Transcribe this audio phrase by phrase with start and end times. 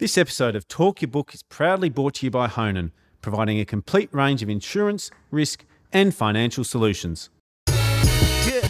[0.00, 3.66] This episode of Talk Your Book is proudly brought to you by Honan, providing a
[3.66, 7.28] complete range of insurance, risk, and financial solutions.
[7.68, 8.66] Yeah,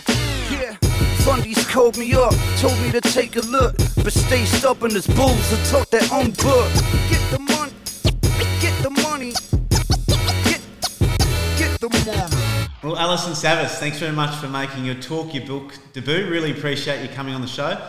[0.51, 0.77] yeah.
[1.23, 5.53] Fundies called me up, told me to take a look, but stay stubborn as bulls
[5.53, 6.73] and talk their own book.
[7.09, 7.73] Get the money,
[8.61, 9.31] get the money,
[10.43, 10.61] get,
[11.57, 12.67] get the money.
[12.83, 16.29] Well, Alison Savas, thanks very much for making your Talk Your Book debut.
[16.29, 17.81] Really appreciate you coming on the show.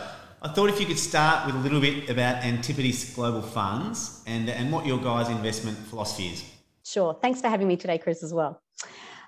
[0.44, 4.50] I thought if you could start with a little bit about Antipodes Global Funds and,
[4.50, 6.44] and what your guys' investment philosophy is.
[6.84, 7.16] Sure.
[7.22, 8.60] Thanks for having me today, Chris, as well.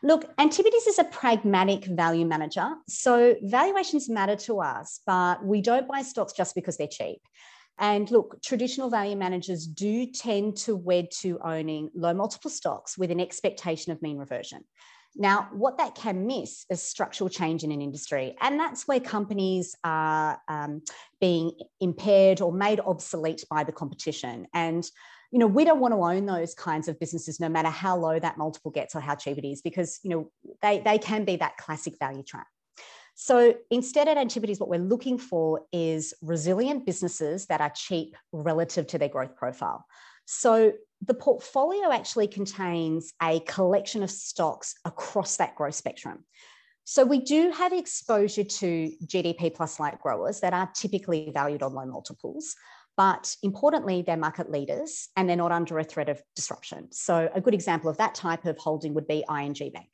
[0.02, 2.68] Look, Antipodes is a pragmatic value manager.
[2.88, 7.20] So valuations matter to us, but we don't buy stocks just because they're cheap.
[7.78, 13.12] And look, traditional value managers do tend to wed to owning low multiple stocks with
[13.12, 14.64] an expectation of mean reversion.
[15.16, 18.36] Now, what that can miss is structural change in an industry.
[18.40, 20.82] And that's where companies are um,
[21.20, 24.46] being impaired or made obsolete by the competition.
[24.52, 24.88] And
[25.30, 28.20] you know, we don't want to own those kinds of businesses, no matter how low
[28.20, 30.30] that multiple gets or how cheap it is, because you know
[30.62, 32.46] they, they can be that classic value trap.
[33.16, 38.86] So instead at Antipodes, what we're looking for is resilient businesses that are cheap relative
[38.88, 39.84] to their growth profile.
[40.24, 40.72] So
[41.06, 46.24] the portfolio actually contains a collection of stocks across that growth spectrum.
[46.84, 51.72] So we do have exposure to GDP plus light growers that are typically valued on
[51.72, 52.54] low multiples,
[52.96, 56.88] but importantly, they're market leaders and they're not under a threat of disruption.
[56.92, 59.88] So a good example of that type of holding would be ING Bank.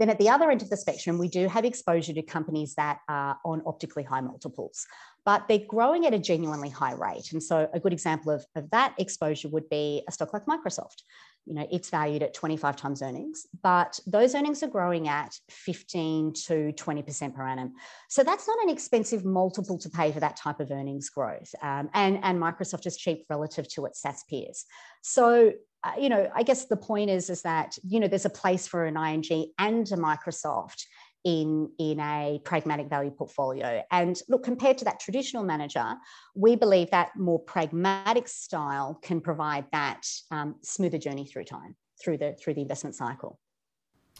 [0.00, 2.98] Then at the other end of the spectrum, we do have exposure to companies that
[3.08, 4.86] are on optically high multiples
[5.24, 7.32] but they're growing at a genuinely high rate.
[7.32, 11.02] And so a good example of, of that exposure would be a stock like Microsoft.
[11.46, 16.34] You know, it's valued at 25 times earnings, but those earnings are growing at 15
[16.46, 17.74] to 20% per annum.
[18.08, 21.54] So that's not an expensive multiple to pay for that type of earnings growth.
[21.62, 24.64] Um, and, and Microsoft is cheap relative to its SaaS peers.
[25.02, 28.30] So uh, you know, I guess the point is, is that, you know, there's a
[28.30, 30.84] place for an ING and a Microsoft
[31.24, 33.82] in, in a pragmatic value portfolio.
[33.90, 35.94] And look, compared to that traditional manager,
[36.34, 42.18] we believe that more pragmatic style can provide that um, smoother journey through time, through
[42.18, 43.38] the through the investment cycle.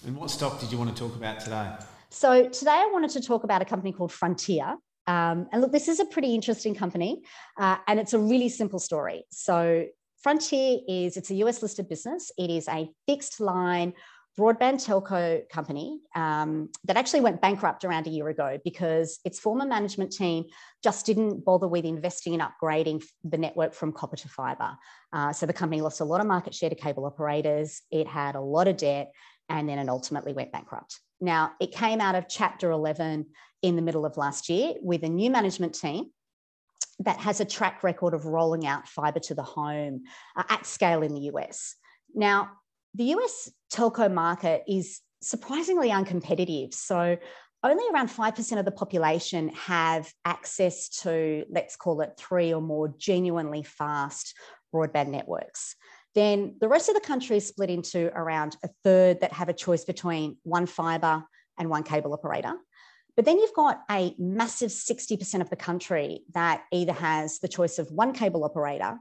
[0.06, 1.72] And what stock did you want to talk about today?
[2.10, 4.76] So today I wanted to talk about a company called Frontier.
[5.06, 7.22] Um, and look, this is a pretty interesting company,
[7.58, 9.24] uh, and it's a really simple story.
[9.30, 9.86] So
[10.22, 12.30] Frontier is it's a US listed business.
[12.36, 13.94] It is a fixed line
[14.38, 19.66] broadband telco company um, that actually went bankrupt around a year ago because its former
[19.66, 20.44] management team
[20.82, 24.70] just didn't bother with investing in upgrading the network from copper to fiber.
[25.12, 28.34] Uh, so the company lost a lot of market share to cable operators, it had
[28.34, 29.12] a lot of debt,
[29.48, 31.00] and then it ultimately went bankrupt.
[31.20, 33.26] Now, it came out of Chapter 11
[33.62, 36.10] in the middle of last year with a new management team
[37.00, 40.04] that has a track record of rolling out fiber to the home
[40.36, 41.74] uh, at scale in the US.
[42.14, 42.50] Now,
[42.94, 46.74] the US telco market is surprisingly uncompetitive.
[46.74, 47.16] So
[47.62, 52.94] only around 5% of the population have access to, let's call it three or more
[52.98, 54.34] genuinely fast
[54.74, 55.76] broadband networks.
[56.14, 59.54] Then the rest of the country is split into around a third that have a
[59.54, 61.24] choice between one fiber
[61.58, 62.54] and one cable operator.
[63.16, 67.78] But then you've got a massive 60% of the country that either has the choice
[67.78, 68.98] of one cable operator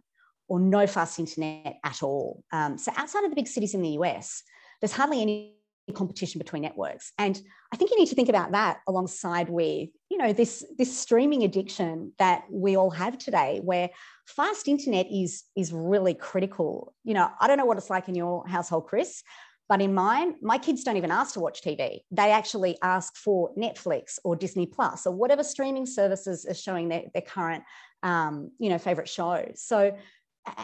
[0.47, 2.43] or no fast internet at all.
[2.51, 4.43] Um, so outside of the big cities in the US,
[4.81, 5.55] there's hardly any
[5.93, 7.11] competition between networks.
[7.17, 7.39] And
[7.71, 11.43] I think you need to think about that alongside with, you know, this, this streaming
[11.43, 13.89] addiction that we all have today, where
[14.25, 16.93] fast internet is, is really critical.
[17.03, 19.23] You know, I don't know what it's like in your household, Chris,
[19.69, 21.99] but in mine, my kids don't even ask to watch TV.
[22.11, 27.03] They actually ask for Netflix or Disney Plus or whatever streaming services are showing their,
[27.13, 27.63] their current,
[28.03, 29.61] um, you know, favorite shows.
[29.61, 29.95] So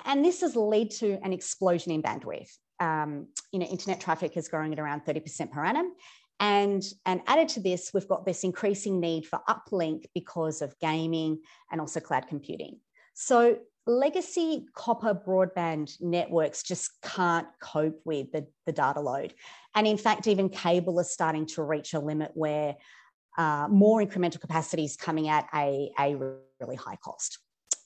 [0.05, 2.51] and this has led to an explosion in bandwidth.
[2.79, 5.93] Um, you know, internet traffic is growing at around 30% per annum.
[6.39, 11.39] And, and added to this, we've got this increasing need for uplink because of gaming
[11.71, 12.79] and also cloud computing.
[13.13, 19.33] So legacy copper broadband networks just can't cope with the, the data load.
[19.75, 22.75] And in fact, even cable is starting to reach a limit where
[23.37, 26.15] uh, more incremental capacity is coming at a, a
[26.59, 27.39] really high cost.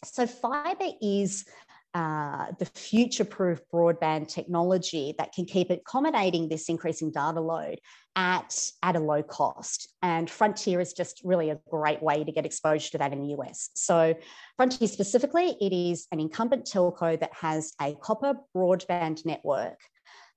[0.06, 1.46] So fiber is
[1.94, 7.80] uh, the future proof broadband technology that can keep accommodating this increasing data load
[8.16, 9.90] at, at a low cost.
[10.04, 13.36] And Frontier is just really a great way to get exposure to that in the
[13.40, 13.70] US.
[13.76, 14.16] So,
[14.56, 19.80] Frontier specifically, it is an incumbent telco that has a copper broadband network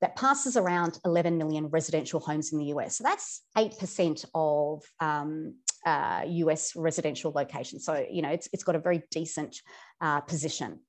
[0.00, 2.96] that passes around 11 million residential homes in the US.
[2.96, 5.54] So that's 8% of, um,
[5.86, 7.84] uh, US residential locations.
[7.84, 9.60] So, you know, it's, it's got a very decent
[10.00, 10.80] uh, position.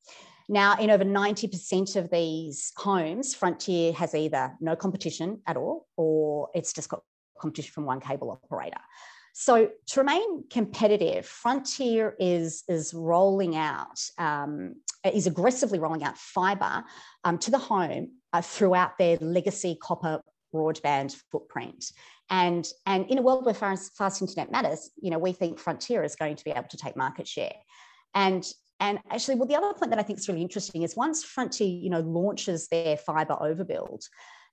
[0.49, 6.49] Now, in over 90% of these homes, Frontier has either no competition at all or
[6.53, 7.01] it's just got
[7.39, 8.79] competition from one cable operator.
[9.33, 14.75] So to remain competitive, Frontier is, is rolling out, um,
[15.11, 16.83] is aggressively rolling out fibre
[17.23, 20.21] um, to the home uh, throughout their legacy copper
[20.53, 21.85] broadband footprint.
[22.29, 26.03] And, and in a world where fast, fast internet matters, you know, we think Frontier
[26.03, 27.53] is going to be able to take market share.
[28.13, 28.45] And
[28.83, 31.65] and actually, well, the other point that I think is really interesting is once Frontier,
[31.65, 34.03] you know, launches their fiber overbuild,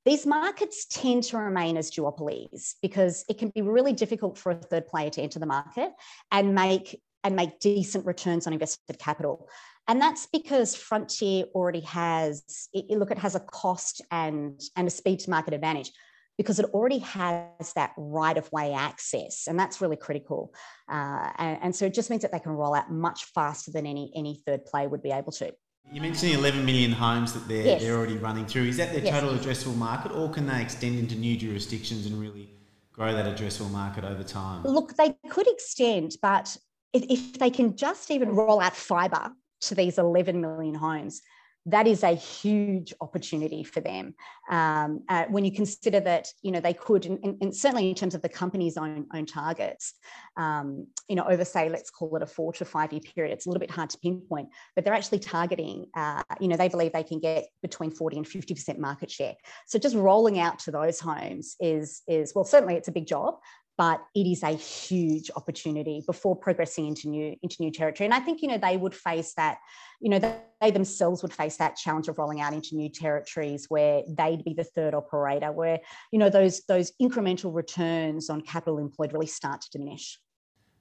[0.05, 4.55] these markets tend to remain as duopolies because it can be really difficult for a
[4.55, 5.91] third player to enter the market
[6.31, 9.49] and make and make decent returns on invested capital.
[9.89, 14.91] And that's because Frontier already has, it, look, it has a cost and, and a
[14.91, 15.91] speed to market advantage
[16.41, 20.55] because it already has that right of way access, and that's really critical.
[20.91, 23.85] Uh, and, and, so it just means that they can roll out much faster than
[23.85, 25.53] any any third player would be able to.
[25.93, 27.83] You mentioned the 11 million homes that they're, yes.
[27.83, 28.65] they're already running through.
[28.69, 29.21] Is that their yes.
[29.21, 32.49] total addressable market, or can they extend into new jurisdictions and really
[32.91, 34.63] grow that addressable market over time?
[34.63, 36.57] Look, they could extend, but
[36.95, 41.21] if, if they can just even roll out fibre to these 11 million homes,
[41.67, 44.15] that is a huge opportunity for them.
[44.51, 48.15] Um, uh, when you consider that, you know, they could, and, and, certainly in terms
[48.15, 49.95] of the company's own own targets,
[50.37, 53.33] um, you know, over say, let's call it a four to five year period.
[53.33, 56.69] It's a little bit hard to pinpoint, but they're actually targeting, uh, you know, they
[56.69, 59.35] believe they can get between 40 and 50% market share.
[59.67, 63.39] So just rolling out to those homes is, is well, certainly it's a big job,
[63.81, 68.05] but it is a huge opportunity before progressing into new into new territory.
[68.05, 69.57] And I think you know they would face that,
[70.03, 74.03] you know, they themselves would face that challenge of rolling out into new territories where
[74.07, 75.81] they'd be the third operator, where
[76.13, 80.21] you know those those incremental returns on capital employed really start to diminish.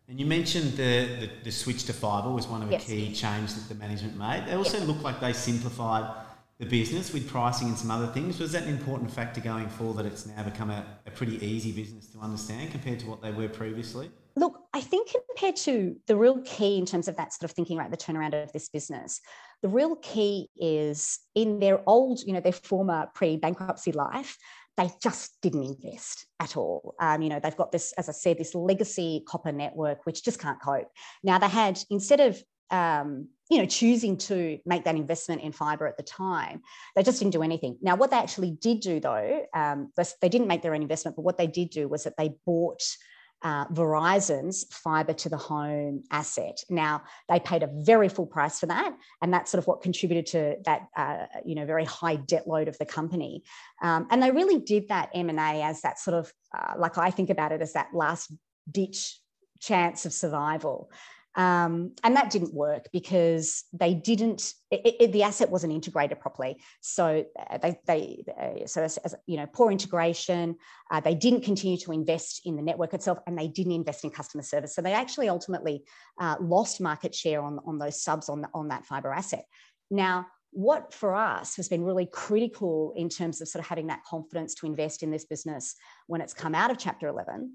[0.10, 2.86] And you mentioned the, the, the switch to fibre was one of the yes.
[2.86, 4.44] key changes that the management made.
[4.46, 4.88] They also yes.
[4.88, 6.04] looked like they simplified
[6.60, 8.38] the business with pricing and some other things.
[8.38, 11.72] Was that an important factor going forward that it's now become a, a pretty easy
[11.72, 14.12] business to understand compared to what they were previously?
[14.36, 17.78] Look, I think compared to the real key in terms of that sort of thinking
[17.78, 19.22] about the turnaround of this business,
[19.62, 24.38] the real key is in their old, you know, their former pre-bankruptcy life,
[24.76, 26.96] they just didn't invest at all.
[27.00, 30.40] Um, you know, they've got this, as I said, this legacy copper network which just
[30.40, 30.88] can't cope.
[31.24, 32.42] Now they had instead of
[32.72, 36.62] um, you know, choosing to make that investment in fibre at the time,
[36.96, 37.78] they just didn't do anything.
[37.82, 39.92] Now, what they actually did do, though, um,
[40.22, 42.84] they didn't make their own investment, but what they did do was that they bought
[43.42, 46.62] uh, Verizon's fibre to the home asset.
[46.70, 50.26] Now, they paid a very full price for that, and that's sort of what contributed
[50.28, 53.44] to that, uh, you know, very high debt load of the company.
[53.82, 56.98] Um, and they really did that M and A as that sort of, uh, like
[56.98, 58.32] I think about it as that last
[58.70, 59.20] ditch
[59.60, 60.92] chance of survival.
[61.36, 66.62] Um, and that didn't work because they didn't, it, it, the asset wasn't integrated properly.
[66.82, 70.56] So uh, they, they uh, so as, as, you know, poor integration,
[70.92, 74.10] uh, they didn't continue to invest in the network itself and they didn't invest in
[74.10, 74.74] customer service.
[74.74, 75.84] So they actually ultimately
[76.20, 79.46] uh, lost market share on, on those subs on, on that fiber asset.
[79.92, 84.04] Now, what for us has been really critical in terms of sort of having that
[84.04, 85.76] confidence to invest in this business
[86.08, 87.54] when it's come out of chapter 11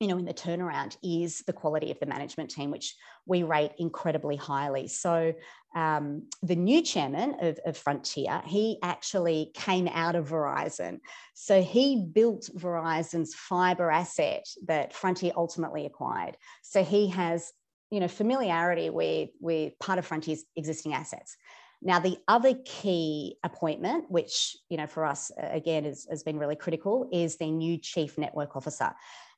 [0.00, 2.96] you know, in the turnaround is the quality of the management team, which
[3.26, 4.88] we rate incredibly highly.
[4.88, 5.32] So,
[5.76, 10.98] um, the new chairman of, of, Frontier, he actually came out of Verizon.
[11.34, 16.36] So, he built Verizon's fiber asset that Frontier ultimately acquired.
[16.62, 17.52] So, he has,
[17.90, 21.36] you know, familiarity with, with part of Frontier's existing assets.
[21.82, 26.56] Now, the other key appointment, which you know for us again is, has been really
[26.56, 28.92] critical, is the new chief network officer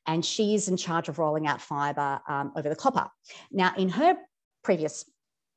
[0.07, 3.07] and she's in charge of rolling out fibre um, over the copper.
[3.51, 4.15] Now, in her
[4.63, 5.05] previous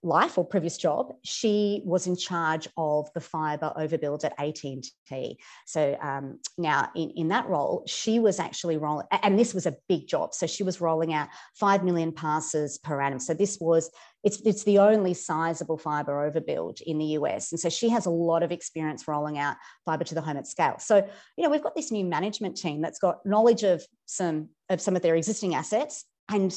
[0.03, 5.39] life or previous job, she was in charge of the fibre overbuild at AT&T.
[5.67, 9.77] So um, now in, in that role, she was actually rolling, and this was a
[9.89, 10.35] big job.
[10.35, 13.21] So she was rolling out 5 million passes per annum.
[13.21, 13.91] So this was,
[14.23, 17.53] it's, it's the only sizable fibre overbuild in the US.
[17.53, 20.47] And so she has a lot of experience rolling out fibre to the home at
[20.47, 20.77] scale.
[20.79, 20.97] So,
[21.37, 24.97] you know, we've got this new management team that's got knowledge of some of some
[24.97, 26.55] of their existing assets and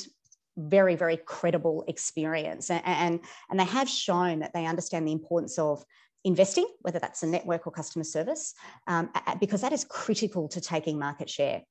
[0.57, 2.69] very, very credible experience.
[2.69, 5.83] And, and, and they have shown that they understand the importance of
[6.23, 8.53] investing, whether that's a network or customer service,
[8.87, 11.63] um, because that is critical to taking market share.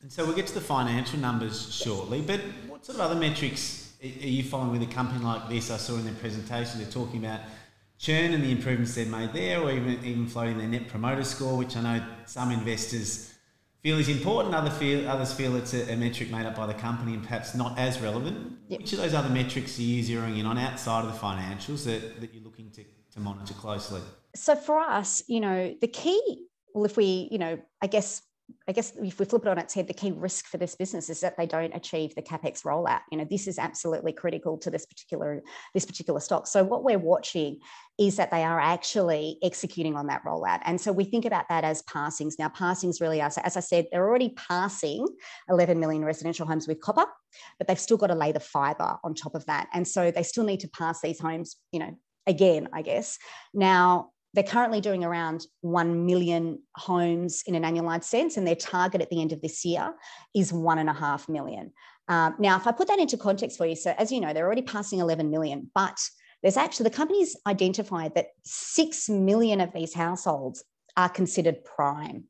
[0.00, 3.87] And so we'll get to the financial numbers shortly, but what sort of other metrics
[4.02, 5.70] are you following with a company like this?
[5.70, 7.40] I saw in their presentation they're talking about
[7.98, 11.56] churn and the improvements they've made there, or even, even floating their net promoter score,
[11.56, 13.34] which I know some investors
[13.82, 14.54] feel is important.
[14.54, 17.54] Other feel, others feel it's a, a, metric made up by the company and perhaps
[17.54, 18.58] not as relevant.
[18.68, 18.80] Yep.
[18.80, 22.20] Which of those other metrics are you zeroing in on outside of the financials that,
[22.20, 24.00] that you're looking to, to monitor closely?
[24.36, 28.22] So for us, you know, the key, well, if we, you know, I guess
[28.66, 31.08] I guess if we flip it on its head, the key risk for this business
[31.08, 33.00] is that they don't achieve the capex rollout.
[33.10, 35.42] You know, this is absolutely critical to this particular
[35.74, 36.46] this particular stock.
[36.46, 37.60] So what we're watching
[37.98, 41.64] is that they are actually executing on that rollout, and so we think about that
[41.64, 42.38] as passings.
[42.38, 43.30] Now, passings really are.
[43.30, 45.06] So as I said, they're already passing
[45.48, 47.06] 11 million residential homes with copper,
[47.58, 50.22] but they've still got to lay the fibre on top of that, and so they
[50.22, 51.56] still need to pass these homes.
[51.72, 53.18] You know, again, I guess
[53.52, 59.02] now they're currently doing around 1 million homes in an annualized sense, and their target
[59.02, 59.92] at the end of this year
[60.32, 61.72] is 1.5 million.
[62.06, 64.46] Um, now, if I put that into context for you, so as you know, they're
[64.46, 65.98] already passing 11 million, but
[66.40, 70.62] there's actually the company's identified that 6 million of these households
[70.96, 72.22] are considered prime.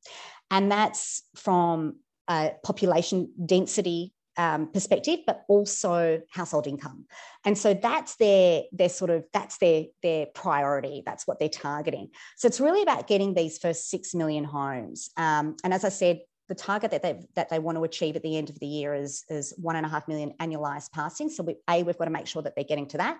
[0.50, 1.97] And that's from
[2.27, 7.04] a population density um, perspective, but also household income.
[7.45, 11.02] And so that's their their sort of that's their their priority.
[11.04, 12.11] That's what they're targeting.
[12.37, 15.11] So it's really about getting these first six million homes.
[15.16, 18.23] Um, and as I said, the target that they that they want to achieve at
[18.23, 21.28] the end of the year is is one and a half million annualized passing.
[21.28, 23.18] So we, a we've got to make sure that they're getting to that.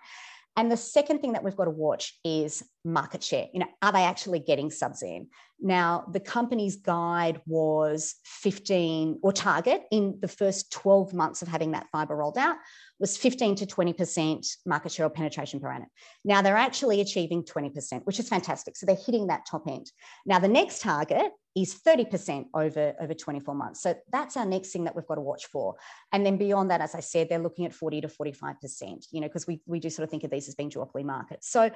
[0.57, 3.47] And the second thing that we've got to watch is market share.
[3.53, 5.29] You know, are they actually getting subs in?
[5.61, 11.73] Now, the company's guide was 15 or target in the first 12 months of having
[11.73, 12.57] that fiber rolled out
[13.01, 15.89] was 15 to 20% market share or penetration per annum.
[16.25, 18.77] Now they're actually achieving 20%, which is fantastic.
[18.77, 19.91] So they're hitting that top end.
[20.27, 23.83] Now the next target is 30% over, over 24 months.
[23.83, 25.75] So that's our next thing that we've got to watch for.
[26.13, 29.29] And then beyond that, as I said, they're looking at 40 to 45%, you know,
[29.29, 31.51] because we, we do sort of think of these as being duopoly markets.
[31.51, 31.71] So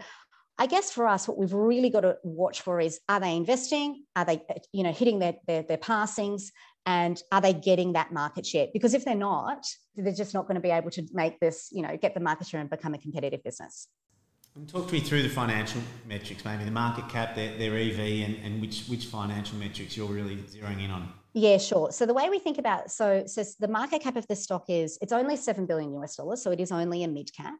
[0.59, 4.05] I guess for us, what we've really got to watch for is are they investing?
[4.15, 6.53] Are they, uh, you know, hitting their, their, their passings?
[6.87, 9.65] and are they getting that market share because if they're not
[9.97, 12.47] they're just not going to be able to make this you know get the market
[12.47, 13.89] share and become a competitive business
[14.57, 17.99] and talk to me through the financial metrics maybe the market cap their, their ev
[17.99, 21.91] and, and which which financial metrics you're really zeroing in on yeah, sure.
[21.93, 24.99] So the way we think about so so the market cap of the stock is
[25.01, 27.55] it's only seven billion US dollars, so it is only a mid cap.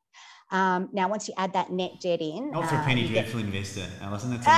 [0.53, 3.41] Um, now, once you add that net debt in, not for a uh, penny dreadful
[3.41, 3.47] get...
[3.47, 4.39] investor, Alison.
[4.39, 4.51] That's a,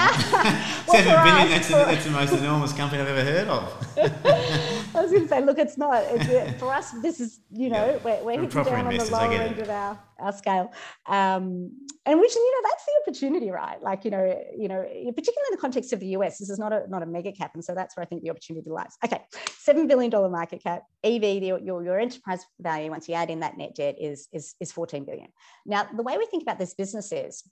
[0.89, 1.47] well, seven billion.
[1.47, 1.77] Us, that's, for...
[1.77, 4.81] a, that's the most enormous company I've ever heard of.
[4.95, 6.03] I was going to say, look, it's not.
[6.09, 7.99] It's, for us, this is you know yeah.
[8.05, 10.73] we're, we're hitting down on the lower end of our, our scale,
[11.07, 11.71] um,
[12.07, 13.83] and which you know that's the opportunity, right?
[13.83, 16.73] Like you know, you know, particularly in the context of the US, this is not
[16.73, 18.97] a not a mega cap, and so that's where I think the opportunity lies.
[19.05, 19.21] Okay,
[19.59, 23.41] seven billion dollar market cap, EV, the, your your enterprise value once you add in
[23.41, 25.29] that net debt is is is fourteen billion.
[25.67, 27.43] Now the way we think about this business is,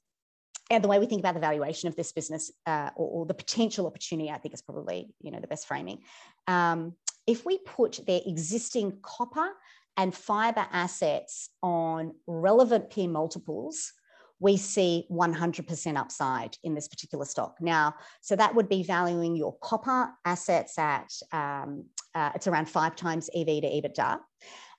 [0.70, 3.34] and the way we think about the valuation of this business uh, or, or, the
[3.34, 6.00] potential opportunity, I think is probably you know the best framing.
[6.46, 6.94] Um,
[7.26, 9.48] if we put their existing copper
[9.96, 13.92] and fiber assets on relevant peer multiples,
[14.40, 17.56] we see 100% upside in this particular stock.
[17.60, 22.96] Now, so that would be valuing your copper assets at um, uh, it's around five
[22.96, 24.18] times EV to EBITDA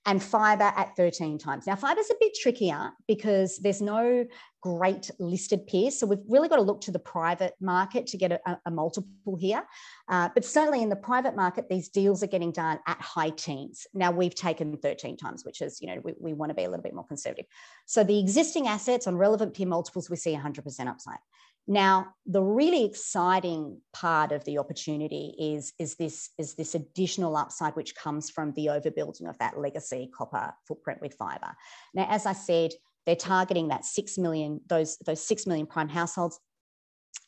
[0.05, 1.65] and fiber at 13 times.
[1.65, 4.25] Now, fiber's a bit trickier because there's no
[4.61, 5.99] great listed peers.
[5.99, 9.35] So we've really got to look to the private market to get a, a multiple
[9.37, 9.63] here.
[10.07, 13.87] Uh, but certainly in the private market, these deals are getting done at high teens.
[13.93, 16.69] Now we've taken 13 times, which is, you know, we, we want to be a
[16.69, 17.45] little bit more conservative.
[17.85, 21.19] So the existing assets on relevant peer multiples, we see 100% upside.
[21.65, 27.75] Now, the really exciting part of the opportunity is, is, this, is this additional upside
[27.75, 31.55] which comes from the overbuilding of that legacy copper footprint with fiber.
[31.93, 32.71] Now, as I said,
[33.05, 36.37] they're targeting that 6 million, those, those 6 million prime households.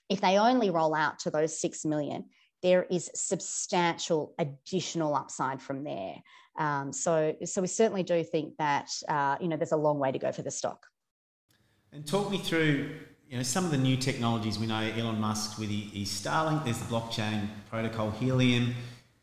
[0.10, 2.26] If they only roll out to those 6 million,
[2.62, 6.16] there is substantial additional upside from there.
[6.58, 10.12] Um, so, so we certainly do think that uh, you know there's a long way
[10.12, 10.86] to go for the stock.
[11.92, 12.96] And talk me through
[13.36, 16.78] you know, some of the new technologies we know Elon Musk with his Starlink, there's
[16.78, 18.74] the blockchain protocol Helium.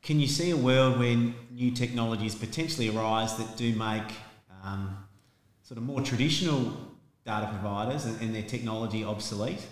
[0.02, 1.16] Can you see a world where
[1.50, 4.02] new technologies potentially arise that do make
[4.62, 4.98] um,
[5.62, 6.76] sort of more traditional
[7.24, 9.66] data providers and, and, their technology obsolete?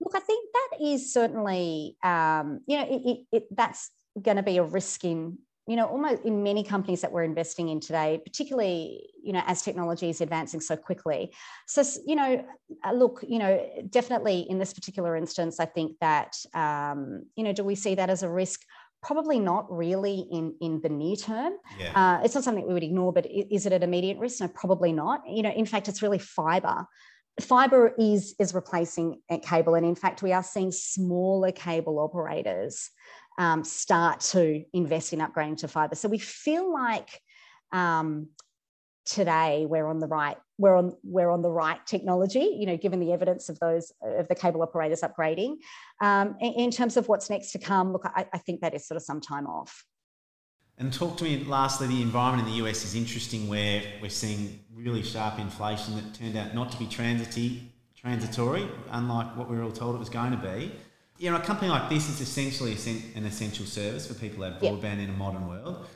[0.00, 4.42] Look, I think that is certainly, um, you know, it, it, it, that's going to
[4.42, 8.20] be a risk in you know, almost in many companies that we're investing in today,
[8.24, 11.32] particularly, you know, as technology is advancing so quickly.
[11.66, 12.44] So, you know,
[12.84, 17.52] uh, look, you know, definitely in this particular instance, I think that, um, you know,
[17.52, 18.60] do we see that as a risk?
[19.02, 21.54] Probably not really in in the near term.
[21.78, 21.92] Yeah.
[21.94, 24.40] Uh, it's not something we would ignore, but is it an immediate risk?
[24.40, 25.22] No, probably not.
[25.28, 26.86] You know, in fact, it's really fiber
[27.40, 32.90] fiber is is replacing cable and in fact we are seeing smaller cable operators
[33.38, 35.94] um, start to invest in upgrading to fiber.
[35.94, 37.20] So we feel like
[37.72, 38.28] um,
[39.06, 42.98] today we're on the right we're on we're on the right technology you know given
[42.98, 45.56] the evidence of those of the cable operators upgrading.
[46.00, 48.86] Um, in, in, terms of what's next to come look I, I, think that is
[48.86, 49.84] sort of some time off.
[50.78, 54.60] And talk to me lastly the environment in the us is interesting where we're seeing
[54.74, 59.62] really sharp inflation that turned out not to be transitory transitory unlike what we were
[59.62, 60.72] all told it was going to be
[61.18, 62.72] you know a company like this is essentially
[63.14, 65.08] an essential service for people who have broadband yep.
[65.08, 65.86] in a modern world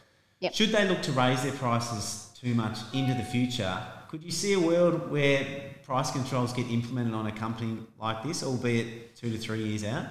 [0.40, 0.54] Yep.
[0.54, 4.54] Should they look to raise their prices too much into the future, could you see
[4.54, 9.36] a world where price controls get implemented on a company like this, albeit two to
[9.36, 10.06] three years out?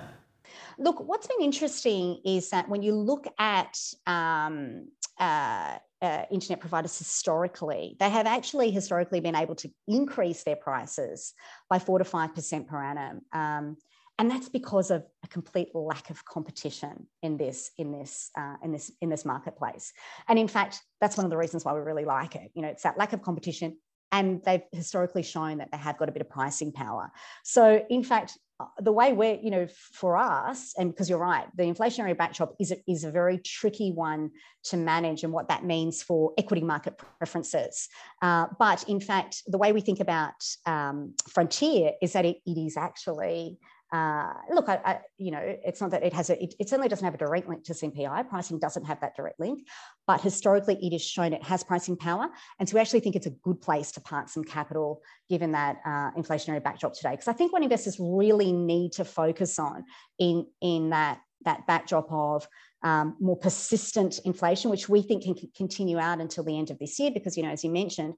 [0.77, 3.75] Look, what's been interesting is that when you look at
[4.05, 4.89] um,
[5.19, 11.33] uh, uh, internet providers historically, they have actually historically been able to increase their prices
[11.69, 13.21] by four to five percent per annum.
[13.33, 13.77] Um,
[14.19, 18.71] and that's because of a complete lack of competition in this in this uh, in
[18.71, 19.93] this in this marketplace.
[20.27, 22.51] And in fact that's one of the reasons why we really like it.
[22.53, 23.77] You know it's that lack of competition
[24.11, 27.11] and they've historically shown that they have got a bit of pricing power.
[27.43, 31.47] So in fact uh, the way we're you know for us and because you're right
[31.55, 34.31] the inflationary backdrop is a, is a very tricky one
[34.65, 37.87] to manage and what that means for equity market preferences.
[38.21, 42.59] Uh, but in fact the way we think about um, frontier is that it, it
[42.59, 43.57] is actually
[43.91, 46.89] uh, look, I, I, you know, it's not that it has a, it, it, certainly
[46.89, 48.29] doesn't have a direct link to CPI.
[48.29, 49.67] Pricing doesn't have that direct link,
[50.05, 52.29] but historically it has shown it has pricing power.
[52.59, 55.77] And so we actually think it's a good place to park some capital given that
[55.85, 57.11] uh, inflationary backdrop today.
[57.11, 59.85] Because I think what investors really need to focus on
[60.19, 62.47] in, in that, that backdrop of
[62.83, 66.99] um, more persistent inflation, which we think can continue out until the end of this
[66.99, 68.13] year, because, you know, as you mentioned,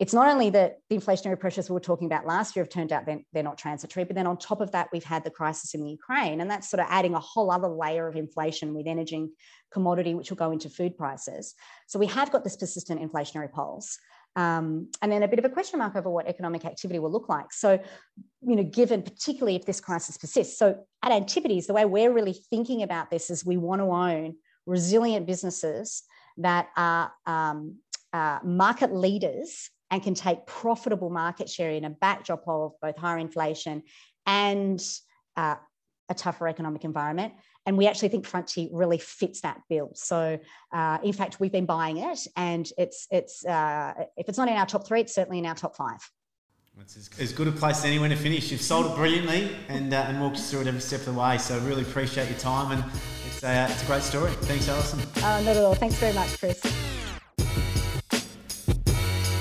[0.00, 2.90] it's not only that the inflationary pressures we were talking about last year have turned
[2.90, 5.74] out they're, they're not transitory, but then on top of that, we've had the crisis
[5.74, 8.86] in the Ukraine, and that's sort of adding a whole other layer of inflation with
[8.86, 9.28] energy
[9.70, 11.54] commodity, which will go into food prices.
[11.86, 13.98] So we have got this persistent inflationary pulse.
[14.36, 17.28] Um, and then a bit of a question mark over what economic activity will look
[17.28, 17.52] like.
[17.52, 17.78] So,
[18.40, 20.58] you know, given particularly if this crisis persists.
[20.58, 24.36] So at Antipodes, the way we're really thinking about this is we want to own
[24.64, 26.04] resilient businesses
[26.38, 27.80] that are um,
[28.14, 33.18] uh, market leaders and can take profitable market share in a backdrop of both higher
[33.18, 33.82] inflation
[34.26, 34.80] and
[35.36, 35.56] uh,
[36.08, 37.32] a tougher economic environment.
[37.66, 39.90] And we actually think Frontier really fits that bill.
[39.94, 40.38] So,
[40.72, 44.54] uh, in fact, we've been buying it, and it's it's uh, if it's not in
[44.54, 46.00] our top three, it's certainly in our top five.
[46.80, 48.50] It's as, as good a place as anyone to finish.
[48.50, 51.12] You've sold it brilliantly and, uh, and walked us through it every step of the
[51.12, 51.36] way.
[51.36, 52.84] So, really appreciate your time, and
[53.26, 54.32] it's a, it's a great story.
[54.42, 55.00] Thanks, Alison.
[55.22, 55.74] Uh, not at all.
[55.74, 56.89] Thanks very much, Chris.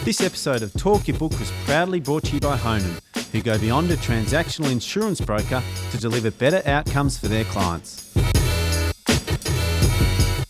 [0.05, 2.97] This episode of Talk Your Book was proudly brought to you by Honan,
[3.33, 8.15] who go beyond a transactional insurance broker to deliver better outcomes for their clients.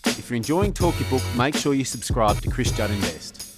[0.05, 3.57] If you're enjoying Talk Your Book, make sure you subscribe to Chris Judd Invest.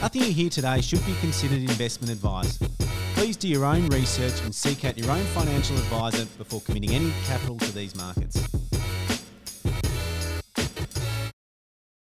[0.00, 2.58] Nothing you hear today should be considered investment advice.
[3.14, 7.12] Please do your own research and seek out your own financial advisor before committing any
[7.26, 8.67] capital to these markets.